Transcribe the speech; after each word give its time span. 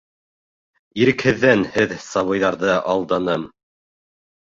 Ирекһеҙҙән 1.03 1.63
һеҙ 1.77 1.95
сабыйҙарҙы 2.09 2.75
алданым. 2.97 3.49